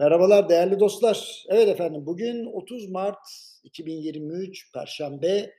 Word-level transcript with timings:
Merhabalar 0.00 0.48
değerli 0.48 0.80
dostlar. 0.80 1.44
Evet 1.48 1.68
efendim 1.68 2.06
bugün 2.06 2.46
30 2.46 2.90
Mart 2.90 3.18
2023 3.64 4.72
Perşembe. 4.72 5.54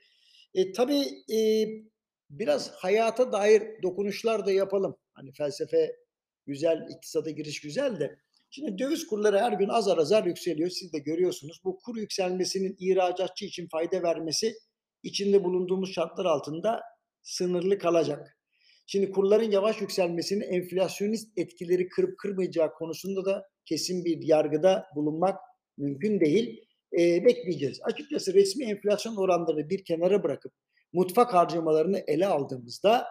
E, 0.54 0.72
tabii 0.72 1.04
e, 1.34 1.68
biraz 2.30 2.72
hayata 2.72 3.32
dair 3.32 3.64
dokunuşlar 3.84 4.46
da 4.46 4.52
yapalım. 4.52 4.98
Hani 5.14 5.32
felsefe 5.32 5.96
güzel, 6.46 6.88
iktisada 6.96 7.30
giriş 7.30 7.62
güzel 7.62 8.00
de. 8.00 8.16
Şimdi 8.50 8.78
döviz 8.78 9.08
kurları 9.08 9.40
her 9.40 9.52
gün 9.52 9.70
azar 9.70 9.98
azar 9.98 10.24
yükseliyor. 10.24 10.70
Siz 10.70 10.94
de 10.94 11.00
görüyorsunuz. 11.00 11.62
Bu 11.64 11.80
kur 11.80 11.98
yükselmesinin 11.98 12.76
ihracatçı 12.80 13.46
için 13.46 13.68
fayda 13.68 14.04
vermesi 14.04 14.54
içinde 15.04 15.44
bulunduğumuz 15.44 15.94
şartlar 15.94 16.26
altında 16.26 16.82
sınırlı 17.22 17.78
kalacak. 17.78 18.41
Şimdi 18.86 19.12
kurların 19.12 19.52
yavaş 19.52 19.82
yükselmesinin 19.82 20.42
enflasyonist 20.42 21.38
etkileri 21.38 21.90
kırıp 21.90 22.18
kırmayacağı 22.18 22.74
konusunda 22.74 23.26
da 23.26 23.48
kesin 23.66 24.06
bir 24.06 24.22
yargıda 24.22 24.86
bulunmak 24.96 25.40
mümkün 25.78 26.20
değil. 26.20 26.62
E, 27.00 27.26
bekleyeceğiz. 27.26 27.80
Açıkçası 27.84 28.34
resmi 28.34 28.66
enflasyon 28.66 29.16
oranlarını 29.16 29.70
bir 29.70 29.84
kenara 29.84 30.24
bırakıp 30.24 30.54
mutfak 30.94 31.34
harcamalarını 31.34 32.04
ele 32.08 32.28
aldığımızda 32.28 33.08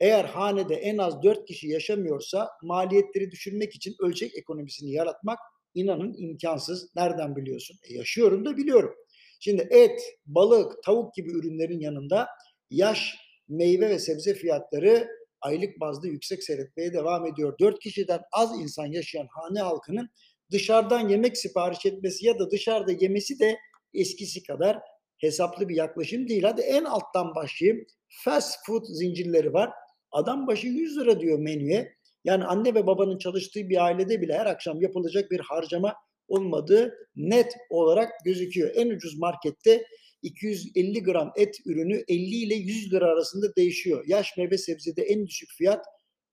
eğer 0.00 0.24
hanede 0.24 0.74
en 0.74 0.98
az 0.98 1.22
4 1.22 1.46
kişi 1.46 1.68
yaşamıyorsa 1.68 2.50
maliyetleri 2.62 3.30
düşürmek 3.30 3.74
için 3.74 3.94
ölçek 4.00 4.36
ekonomisini 4.36 4.90
yaratmak 4.90 5.38
inanın 5.74 6.14
imkansız. 6.18 6.96
Nereden 6.96 7.36
biliyorsun? 7.36 7.76
E, 7.90 7.94
yaşıyorum 7.94 8.44
da 8.44 8.56
biliyorum. 8.56 8.94
Şimdi 9.40 9.68
et, 9.70 10.00
balık, 10.26 10.82
tavuk 10.82 11.14
gibi 11.14 11.30
ürünlerin 11.30 11.80
yanında 11.80 12.28
yaş, 12.70 13.16
meyve 13.48 13.88
ve 13.88 13.98
sebze 13.98 14.34
fiyatları 14.34 15.08
aylık 15.40 15.80
bazda 15.80 16.08
yüksek 16.08 16.44
seyretmeye 16.44 16.92
devam 16.92 17.26
ediyor. 17.26 17.58
4 17.60 17.78
kişiden 17.78 18.20
az 18.32 18.60
insan 18.60 18.86
yaşayan 18.86 19.26
hane 19.30 19.60
halkının 19.60 20.08
dışarıdan 20.52 21.08
yemek 21.08 21.38
sipariş 21.38 21.86
etmesi 21.86 22.26
ya 22.26 22.38
da 22.38 22.50
dışarıda 22.50 22.92
yemesi 22.92 23.38
de 23.38 23.58
eskisi 23.94 24.42
kadar 24.42 24.78
hesaplı 25.18 25.68
bir 25.68 25.76
yaklaşım 25.76 26.28
değil. 26.28 26.42
Hadi 26.42 26.60
en 26.60 26.84
alttan 26.84 27.34
başlayayım. 27.34 27.86
Fast 28.24 28.66
food 28.66 28.84
zincirleri 28.84 29.52
var. 29.52 29.70
Adam 30.10 30.46
başı 30.46 30.66
100 30.66 30.98
lira 30.98 31.20
diyor 31.20 31.38
menüye. 31.38 31.98
Yani 32.24 32.44
anne 32.44 32.74
ve 32.74 32.86
babanın 32.86 33.18
çalıştığı 33.18 33.68
bir 33.68 33.84
ailede 33.84 34.20
bile 34.20 34.38
her 34.38 34.46
akşam 34.46 34.82
yapılacak 34.82 35.30
bir 35.30 35.40
harcama 35.40 35.94
olmadığı 36.28 36.94
net 37.16 37.54
olarak 37.70 38.12
gözüküyor. 38.24 38.70
En 38.74 38.88
ucuz 38.88 39.18
markette 39.18 39.84
250 40.22 41.02
gram 41.02 41.32
et 41.36 41.56
ürünü 41.66 42.04
50 42.08 42.18
ile 42.18 42.54
100 42.54 42.92
lira 42.92 43.06
arasında 43.06 43.56
değişiyor. 43.56 44.04
Yaş 44.06 44.36
meyve 44.36 44.58
sebzede 44.58 45.02
en 45.02 45.26
düşük 45.26 45.50
fiyat 45.50 45.86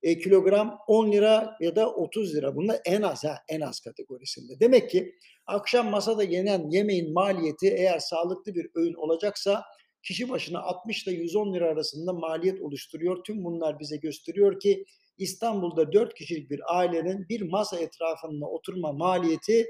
e, 0.04 0.18
kilogram 0.18 0.80
10 0.88 1.12
lira 1.12 1.58
ya 1.60 1.76
da 1.76 1.94
30 1.94 2.36
lira. 2.36 2.56
Bunlar 2.56 2.80
en 2.86 3.02
az 3.02 3.24
ha 3.24 3.38
en 3.50 3.62
az 3.62 3.80
kategorisinde. 3.80 4.60
Demek 4.60 4.90
ki 4.90 5.16
akşam 5.46 5.90
masada 5.90 6.24
yenen 6.24 6.70
yemeğin 6.70 7.14
maliyeti 7.14 7.68
eğer 7.68 8.00
sağlıklı 8.00 8.56
bir 8.56 8.70
öğün 8.76 8.94
olacaksa 8.94 9.64
kişi 10.04 10.30
başına 10.30 10.60
60 10.62 11.08
ile 11.08 11.16
110 11.16 11.54
lira 11.54 11.70
arasında 11.70 12.14
maliyet 12.14 12.62
oluşturuyor. 12.62 13.24
Tüm 13.24 13.44
bunlar 13.44 13.80
bize 13.80 13.98
gösteriyor 13.98 14.60
ki 14.60 14.86
İstanbul'da 15.18 15.94
4 15.94 16.14
kişilik 16.14 16.50
bir 16.52 16.78
ailenin 16.78 17.30
bir 17.30 17.42
masa 17.42 17.80
etrafında 17.80 18.46
oturma 18.46 18.92
maliyeti 18.92 19.66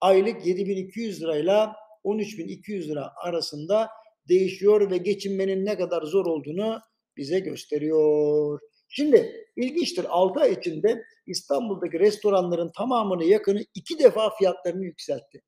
aylık 0.00 0.46
7200 0.46 1.22
lirayla 1.22 1.76
13.200 2.08 2.88
lira 2.88 3.12
arasında 3.16 3.88
değişiyor 4.28 4.90
ve 4.90 4.96
geçinmenin 4.96 5.64
ne 5.64 5.78
kadar 5.78 6.02
zor 6.02 6.26
olduğunu 6.26 6.80
bize 7.16 7.40
gösteriyor. 7.40 8.60
Şimdi 8.88 9.46
ilginçtir 9.56 10.06
6 10.08 10.40
ay 10.40 10.52
içinde 10.52 11.04
İstanbul'daki 11.26 12.00
restoranların 12.00 12.70
tamamını 12.76 13.24
yakını 13.24 13.64
iki 13.74 13.98
defa 13.98 14.30
fiyatlarını 14.30 14.84
yükseltti. 14.84 15.42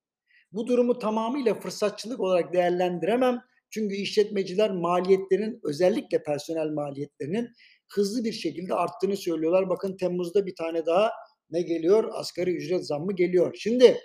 Bu 0.53 0.66
durumu 0.66 0.98
tamamıyla 0.98 1.55
fırsatçılık 1.55 2.20
olarak 2.20 2.53
değerlendiremem. 2.53 3.41
Çünkü 3.70 3.94
işletmeciler 3.94 4.70
maliyetlerin 4.70 5.60
özellikle 5.65 6.22
personel 6.22 6.69
maliyetlerinin 6.69 7.48
hızlı 7.92 8.25
bir 8.25 8.32
şekilde 8.32 8.75
arttığını 8.75 9.16
söylüyorlar. 9.16 9.69
Bakın 9.69 9.97
Temmuz'da 9.97 10.47
bir 10.47 10.54
tane 10.54 10.87
daha 10.87 11.12
ne 11.50 11.62
geliyor? 11.62 12.10
Asgari 12.12 12.56
ücret 12.56 12.87
zammı 12.87 13.12
geliyor. 13.12 13.54
Şimdi 13.59 14.00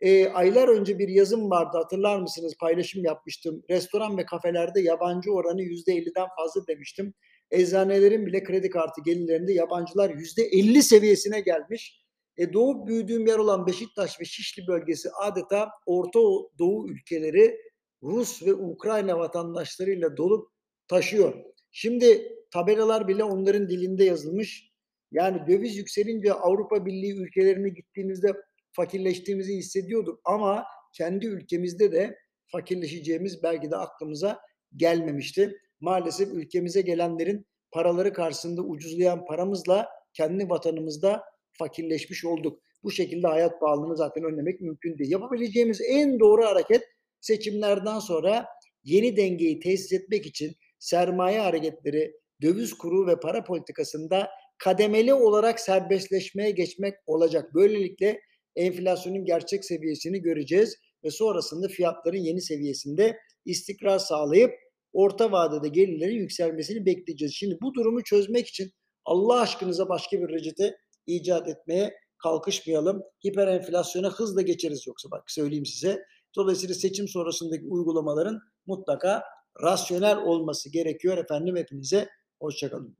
e, 0.00 0.28
aylar 0.28 0.68
önce 0.68 0.98
bir 0.98 1.08
yazım 1.08 1.50
vardı 1.50 1.78
hatırlar 1.78 2.18
mısınız? 2.18 2.54
Paylaşım 2.60 3.04
yapmıştım. 3.04 3.62
Restoran 3.70 4.18
ve 4.18 4.24
kafelerde 4.24 4.80
yabancı 4.80 5.30
oranı 5.30 5.62
yüzde 5.62 5.92
50'den 5.92 6.28
fazla 6.36 6.66
demiştim. 6.66 7.14
Eczanelerin 7.50 8.26
bile 8.26 8.42
kredi 8.42 8.70
kartı 8.70 9.00
gelirlerinde 9.04 9.52
yabancılar 9.52 10.10
yüzde 10.10 10.42
50 10.42 10.82
seviyesine 10.82 11.40
gelmiş. 11.40 12.04
E, 12.36 12.52
doğup 12.52 12.88
büyüdüğüm 12.88 13.26
yer 13.26 13.38
olan 13.38 13.66
Beşiktaş 13.66 14.20
ve 14.20 14.24
Şişli 14.24 14.66
bölgesi 14.66 15.08
adeta 15.10 15.68
Orta 15.86 16.20
Doğu 16.58 16.90
ülkeleri 16.90 17.56
Rus 18.02 18.46
ve 18.46 18.54
Ukrayna 18.54 19.18
vatandaşlarıyla 19.18 20.16
dolup 20.16 20.48
taşıyor. 20.88 21.34
Şimdi 21.70 22.32
tabelalar 22.50 23.08
bile 23.08 23.24
onların 23.24 23.68
dilinde 23.68 24.04
yazılmış. 24.04 24.70
Yani 25.12 25.46
döviz 25.48 25.76
yükselince 25.76 26.32
Avrupa 26.32 26.86
Birliği 26.86 27.20
ülkelerine 27.20 27.68
gittiğimizde 27.68 28.32
fakirleştiğimizi 28.72 29.56
hissediyorduk 29.56 30.20
ama 30.24 30.64
kendi 30.92 31.26
ülkemizde 31.26 31.92
de 31.92 32.16
fakirleşeceğimiz 32.52 33.42
belki 33.42 33.70
de 33.70 33.76
aklımıza 33.76 34.40
gelmemişti. 34.76 35.56
Maalesef 35.80 36.28
ülkemize 36.28 36.80
gelenlerin 36.80 37.46
paraları 37.70 38.12
karşısında 38.12 38.62
ucuzlayan 38.62 39.24
paramızla 39.24 39.88
kendi 40.12 40.50
vatanımızda 40.50 41.22
fakirleşmiş 41.52 42.24
olduk. 42.24 42.62
Bu 42.82 42.90
şekilde 42.90 43.26
hayat 43.26 43.60
pahalılığını 43.60 43.96
zaten 43.96 44.24
önlemek 44.24 44.60
mümkün 44.60 44.98
değil. 44.98 45.10
Yapabileceğimiz 45.10 45.80
en 45.80 46.20
doğru 46.20 46.44
hareket 46.44 46.82
seçimlerden 47.20 47.98
sonra 47.98 48.46
yeni 48.84 49.16
dengeyi 49.16 49.60
tesis 49.60 49.92
etmek 49.92 50.26
için 50.26 50.52
sermaye 50.78 51.40
hareketleri, 51.40 52.12
döviz 52.42 52.74
kuru 52.74 53.06
ve 53.06 53.20
para 53.20 53.44
politikasında 53.44 54.30
kademeli 54.58 55.14
olarak 55.14 55.60
serbestleşmeye 55.60 56.50
geçmek 56.50 56.94
olacak. 57.06 57.54
Böylelikle 57.54 58.20
enflasyonun 58.56 59.24
gerçek 59.24 59.64
seviyesini 59.64 60.20
göreceğiz 60.20 60.76
ve 61.04 61.10
sonrasında 61.10 61.68
fiyatların 61.68 62.16
yeni 62.16 62.40
seviyesinde 62.40 63.16
istikrar 63.44 63.98
sağlayıp 63.98 64.50
orta 64.92 65.32
vadede 65.32 65.68
gelirlerin 65.68 66.16
yükselmesini 66.16 66.86
bekleyeceğiz. 66.86 67.34
Şimdi 67.34 67.58
bu 67.62 67.74
durumu 67.74 68.02
çözmek 68.02 68.46
için 68.46 68.70
Allah 69.04 69.40
aşkınıza 69.40 69.88
başka 69.88 70.20
bir 70.20 70.28
reçete 70.28 70.76
icat 71.06 71.48
etmeye 71.48 71.94
kalkışmayalım. 72.22 73.02
Hiper 73.26 73.48
enflasyona 73.48 74.10
hızla 74.10 74.42
geçeriz 74.42 74.86
yoksa 74.86 75.10
bak 75.10 75.30
söyleyeyim 75.30 75.66
size. 75.66 76.04
Dolayısıyla 76.36 76.74
seçim 76.74 77.08
sonrasındaki 77.08 77.64
uygulamaların 77.66 78.38
mutlaka 78.66 79.22
rasyonel 79.62 80.18
olması 80.18 80.72
gerekiyor 80.72 81.18
efendim 81.18 81.56
hepinize. 81.56 82.08
Hoşçakalın. 82.40 82.99